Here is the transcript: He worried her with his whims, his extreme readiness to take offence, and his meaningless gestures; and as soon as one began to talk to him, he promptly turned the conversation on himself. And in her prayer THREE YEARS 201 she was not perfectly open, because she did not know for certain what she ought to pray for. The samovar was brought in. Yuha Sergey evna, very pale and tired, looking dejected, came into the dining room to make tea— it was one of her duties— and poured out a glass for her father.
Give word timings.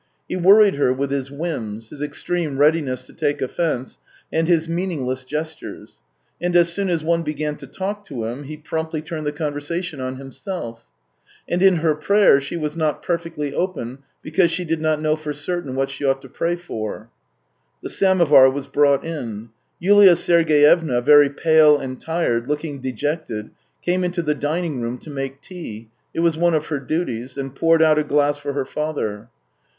He 0.27 0.35
worried 0.35 0.77
her 0.77 0.91
with 0.91 1.11
his 1.11 1.29
whims, 1.29 1.91
his 1.91 2.01
extreme 2.01 2.57
readiness 2.57 3.05
to 3.05 3.13
take 3.13 3.39
offence, 3.39 3.99
and 4.33 4.47
his 4.47 4.67
meaningless 4.67 5.23
gestures; 5.23 6.01
and 6.41 6.55
as 6.55 6.73
soon 6.73 6.89
as 6.89 7.03
one 7.03 7.21
began 7.21 7.55
to 7.57 7.67
talk 7.67 8.03
to 8.07 8.23
him, 8.25 8.45
he 8.45 8.57
promptly 8.57 9.03
turned 9.03 9.27
the 9.27 9.31
conversation 9.31 10.01
on 10.01 10.15
himself. 10.15 10.87
And 11.47 11.61
in 11.61 11.75
her 11.75 11.93
prayer 11.93 12.01
THREE 12.01 12.23
YEARS 12.31 12.47
201 12.47 12.47
she 12.47 12.57
was 12.63 12.75
not 12.75 13.03
perfectly 13.03 13.53
open, 13.53 13.99
because 14.23 14.49
she 14.49 14.65
did 14.65 14.81
not 14.81 14.99
know 14.99 15.15
for 15.15 15.33
certain 15.33 15.75
what 15.75 15.91
she 15.91 16.03
ought 16.03 16.23
to 16.23 16.27
pray 16.29 16.55
for. 16.55 17.11
The 17.83 17.89
samovar 17.89 18.49
was 18.49 18.65
brought 18.65 19.05
in. 19.05 19.49
Yuha 19.79 20.17
Sergey 20.17 20.63
evna, 20.63 21.03
very 21.03 21.29
pale 21.29 21.77
and 21.77 22.01
tired, 22.01 22.47
looking 22.47 22.79
dejected, 22.79 23.51
came 23.83 24.03
into 24.03 24.23
the 24.23 24.33
dining 24.33 24.81
room 24.81 24.97
to 24.97 25.11
make 25.11 25.43
tea— 25.43 25.89
it 26.15 26.21
was 26.21 26.39
one 26.39 26.55
of 26.55 26.65
her 26.69 26.79
duties— 26.79 27.37
and 27.37 27.53
poured 27.53 27.83
out 27.83 27.99
a 27.99 28.03
glass 28.03 28.39
for 28.39 28.53
her 28.53 28.65
father. 28.65 29.29